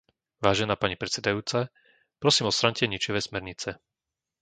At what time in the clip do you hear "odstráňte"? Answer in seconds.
2.51-2.83